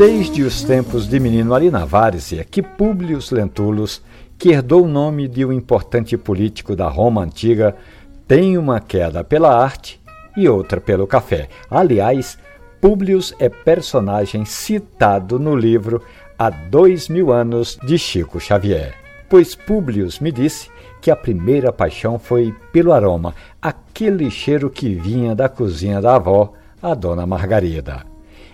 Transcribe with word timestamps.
Desde 0.00 0.42
os 0.42 0.62
tempos 0.62 1.06
de 1.06 1.20
menino 1.20 1.52
ali 1.52 1.70
na 1.70 1.84
várzea, 1.84 2.42
que 2.42 2.62
Públio 2.62 3.18
Lentulus, 3.32 4.02
que 4.38 4.48
herdou 4.48 4.84
o 4.84 4.88
nome 4.88 5.28
de 5.28 5.44
um 5.44 5.52
importante 5.52 6.16
político 6.16 6.74
da 6.74 6.88
Roma 6.88 7.22
antiga, 7.22 7.76
tem 8.26 8.56
uma 8.56 8.80
queda 8.80 9.22
pela 9.22 9.54
arte 9.54 10.00
e 10.34 10.48
outra 10.48 10.80
pelo 10.80 11.06
café. 11.06 11.50
Aliás, 11.70 12.38
Públio 12.80 13.20
é 13.38 13.50
personagem 13.50 14.46
citado 14.46 15.38
no 15.38 15.54
livro 15.54 16.02
Há 16.38 16.48
Dois 16.48 17.10
Mil 17.10 17.30
Anos 17.30 17.78
de 17.84 17.98
Chico 17.98 18.40
Xavier. 18.40 18.94
Pois 19.28 19.54
Públio 19.54 20.08
me 20.22 20.32
disse 20.32 20.70
que 21.02 21.10
a 21.10 21.16
primeira 21.16 21.70
paixão 21.70 22.18
foi 22.18 22.54
pelo 22.72 22.94
aroma, 22.94 23.34
aquele 23.60 24.30
cheiro 24.30 24.70
que 24.70 24.94
vinha 24.94 25.34
da 25.34 25.46
cozinha 25.46 26.00
da 26.00 26.14
avó, 26.14 26.54
a 26.82 26.94
dona 26.94 27.26
Margarida. 27.26 28.09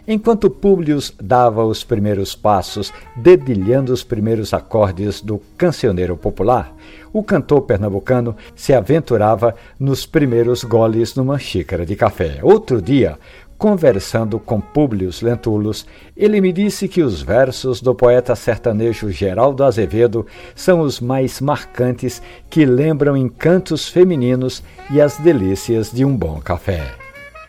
Enquanto 0.08 0.48
Públio 0.48 0.98
dava 1.20 1.64
os 1.64 1.82
primeiros 1.82 2.34
passos, 2.34 2.92
dedilhando 3.16 3.92
os 3.92 4.04
primeiros 4.04 4.54
acordes 4.54 5.20
do 5.20 5.40
cancioneiro 5.58 6.16
popular, 6.16 6.72
o 7.12 7.24
cantor 7.24 7.62
pernambucano 7.62 8.36
se 8.54 8.72
aventurava 8.72 9.54
nos 9.80 10.06
primeiros 10.06 10.62
goles 10.62 11.16
numa 11.16 11.38
xícara 11.38 11.84
de 11.84 11.96
café. 11.96 12.38
Outro 12.42 12.80
dia, 12.80 13.18
Conversando 13.58 14.38
com 14.38 14.60
Públio 14.60 15.10
Lentulus, 15.22 15.86
ele 16.14 16.42
me 16.42 16.52
disse 16.52 16.86
que 16.86 17.02
os 17.02 17.22
versos 17.22 17.80
do 17.80 17.94
poeta 17.94 18.36
sertanejo 18.36 19.10
Geraldo 19.10 19.64
Azevedo 19.64 20.26
são 20.54 20.80
os 20.80 21.00
mais 21.00 21.40
marcantes 21.40 22.20
que 22.50 22.66
lembram 22.66 23.16
encantos 23.16 23.88
femininos 23.88 24.62
e 24.90 25.00
as 25.00 25.16
delícias 25.16 25.90
de 25.90 26.04
um 26.04 26.14
bom 26.14 26.38
café. 26.38 27.05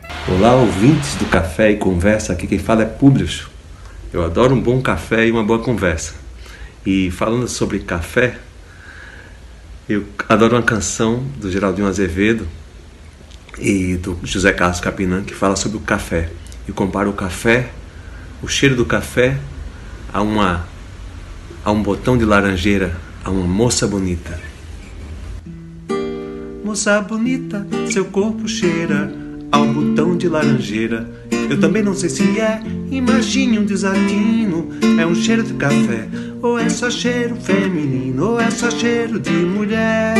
Olá, 0.09 0.55
ouvintes 0.55 1.15
do 1.15 1.25
Café 1.25 1.71
e 1.71 1.77
Conversa, 1.77 2.33
aqui 2.33 2.47
quem 2.47 2.59
fala 2.59 2.83
é 2.83 2.85
Públio. 2.85 3.27
Eu 4.13 4.23
adoro 4.23 4.53
um 4.53 4.61
bom 4.61 4.81
café 4.81 5.25
e 5.25 5.31
uma 5.31 5.43
boa 5.43 5.59
conversa. 5.59 6.15
E 6.85 7.09
falando 7.11 7.47
sobre 7.47 7.79
café, 7.79 8.37
eu 9.87 10.05
adoro 10.27 10.55
uma 10.55 10.61
canção 10.63 11.23
do 11.37 11.51
Geraldinho 11.51 11.87
Azevedo 11.87 12.47
e 13.57 13.95
do 13.97 14.19
José 14.23 14.53
Carlos 14.53 14.79
Capinã 14.79 15.23
que 15.23 15.33
fala 15.33 15.55
sobre 15.55 15.77
o 15.77 15.81
café 15.81 16.29
e 16.67 16.71
compara 16.71 17.09
o 17.09 17.13
café, 17.13 17.69
o 18.41 18.47
cheiro 18.47 18.75
do 18.75 18.85
café 18.85 19.37
a 20.13 20.21
uma 20.21 20.67
a 21.63 21.71
um 21.71 21.81
botão 21.81 22.17
de 22.17 22.23
laranjeira, 22.23 22.95
a 23.23 23.29
uma 23.29 23.47
moça 23.47 23.87
bonita. 23.87 24.39
Moça 26.63 27.01
bonita, 27.01 27.65
seu 27.89 28.05
corpo 28.05 28.47
cheira 28.47 29.26
ao 29.51 29.65
botão 29.65 30.15
de 30.17 30.27
laranjeira. 30.27 31.09
Eu 31.49 31.59
também 31.59 31.83
não 31.83 31.93
sei 31.93 32.09
se 32.09 32.39
é, 32.39 32.61
imagine 32.91 33.59
um 33.59 33.65
desatino, 33.65 34.69
é 34.99 35.05
um 35.05 35.15
cheiro 35.15 35.43
de 35.43 35.53
café, 35.53 36.07
ou 36.41 36.59
é 36.59 36.69
só 36.69 36.89
cheiro 36.89 37.35
feminino, 37.35 38.31
ou 38.31 38.39
é 38.39 38.49
só 38.51 38.69
cheiro 38.69 39.19
de 39.19 39.31
mulher. 39.31 40.15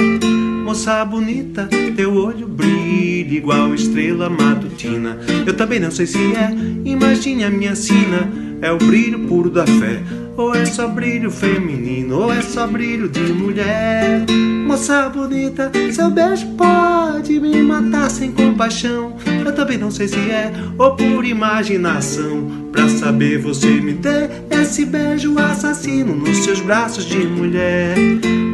Moça 0.64 1.04
bonita, 1.06 1.68
teu 1.96 2.14
olho 2.14 2.48
brilha 2.48 3.34
igual 3.34 3.74
estrela 3.74 4.30
matutina. 4.30 5.18
Eu 5.46 5.54
também 5.56 5.80
não 5.80 5.92
sei 5.92 6.06
se 6.06 6.18
é, 6.18 6.54
imagine 6.84 7.44
a 7.44 7.50
minha 7.50 7.76
sina. 7.76 8.30
É 8.60 8.72
o 8.72 8.78
brilho 8.78 9.20
puro 9.28 9.52
da 9.52 9.68
fé, 9.68 10.02
ou 10.38 10.54
é 10.54 10.66
só 10.66 10.88
brilho 10.88 11.32
feminino, 11.32 12.20
ou 12.20 12.32
é 12.32 12.42
só 12.42 12.68
brilho 12.68 13.10
de 13.10 13.34
mulher. 13.34 14.24
Moça 14.68 15.10
bonita, 15.10 15.72
seu 15.92 16.12
beijo 16.12 16.46
pode 16.56 17.40
me 17.40 17.64
matar 17.64 18.10
sem 18.12 18.32
compaixão. 18.32 19.16
Eu 19.44 19.56
também 19.56 19.78
não 19.78 19.90
sei 19.90 20.08
se 20.08 20.20
é, 20.20 20.54
ou 20.78 20.96
por 20.96 21.26
imaginação. 21.26 22.68
Pra 22.72 22.88
saber, 22.88 23.40
você 23.40 23.82
me 23.82 23.94
dê 23.94 24.30
esse 24.52 24.86
beijo 24.86 25.38
assassino 25.40 26.16
nos 26.16 26.38
seus 26.44 26.60
braços 26.60 27.06
de 27.06 27.26
mulher. 27.26 27.96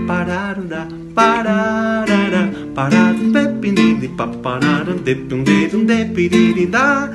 Pararam 0.07 0.65
da 0.65 0.87
pararara 1.13 2.51
parado 2.73 3.31
pepinidi 3.31 4.07
paparara 4.07 4.93
depindim 4.93 5.85
depirida 5.85 7.11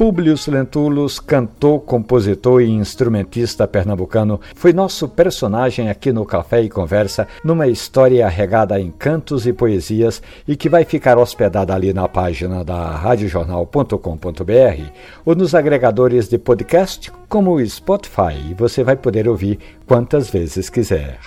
Públio 0.00 0.34
Lentulus, 0.48 1.20
cantor, 1.20 1.80
compositor 1.80 2.62
e 2.62 2.70
instrumentista 2.70 3.68
pernambucano, 3.68 4.40
foi 4.54 4.72
nosso 4.72 5.08
personagem 5.08 5.90
aqui 5.90 6.10
no 6.10 6.24
Café 6.24 6.62
e 6.62 6.70
Conversa, 6.70 7.28
numa 7.44 7.66
história 7.66 8.26
regada 8.26 8.80
em 8.80 8.90
cantos 8.90 9.46
e 9.46 9.52
poesias 9.52 10.22
e 10.48 10.56
que 10.56 10.70
vai 10.70 10.86
ficar 10.86 11.18
hospedada 11.18 11.74
ali 11.74 11.92
na 11.92 12.08
página 12.08 12.64
da 12.64 12.90
radiojornal.com.br 12.90 14.90
ou 15.24 15.34
nos 15.34 15.54
agregadores 15.54 16.28
de 16.28 16.38
podcast 16.38 17.12
como 17.28 17.54
o 17.54 17.66
Spotify 17.66 18.50
e 18.50 18.54
você 18.54 18.82
vai 18.82 18.96
poder 18.96 19.28
ouvir 19.28 19.58
quantas 19.86 20.30
vezes 20.30 20.70
quiser. 20.70 21.18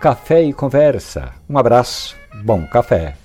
Café 0.00 0.42
e 0.42 0.52
Conversa. 0.52 1.30
Um 1.50 1.58
abraço, 1.58 2.14
bom 2.44 2.64
café. 2.66 3.21